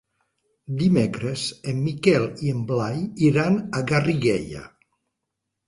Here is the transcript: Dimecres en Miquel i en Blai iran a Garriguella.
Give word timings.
Dimecres 0.79 1.43
en 1.73 1.83
Miquel 1.89 2.25
i 2.47 2.51
en 2.55 2.65
Blai 2.73 2.99
iran 3.29 3.63
a 3.81 3.85
Garriguella. 3.95 4.67